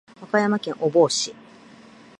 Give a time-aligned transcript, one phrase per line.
[0.19, 1.35] 和歌山県御坊市